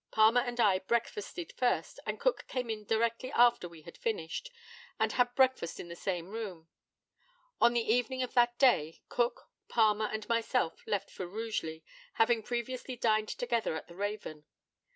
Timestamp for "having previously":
12.13-12.95